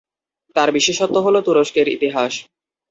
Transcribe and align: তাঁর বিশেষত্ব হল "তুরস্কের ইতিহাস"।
তাঁর 0.55 0.69
বিশেষত্ব 0.71 1.15
হল 1.17 1.35
"তুরস্কের 1.41 1.87
ইতিহাস"। 1.87 2.33